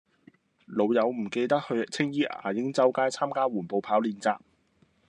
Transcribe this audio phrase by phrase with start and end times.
[0.65, 4.35] 老友唔記得去青衣牙鷹洲街參加緩步跑練習